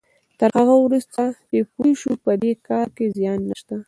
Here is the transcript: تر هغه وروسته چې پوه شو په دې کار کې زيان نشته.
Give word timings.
تر 0.39 0.49
هغه 0.59 0.73
وروسته 0.85 1.21
چې 1.47 1.57
پوه 1.73 1.89
شو 2.01 2.13
په 2.23 2.31
دې 2.41 2.53
کار 2.67 2.87
کې 2.95 3.05
زيان 3.17 3.39
نشته. 3.49 3.75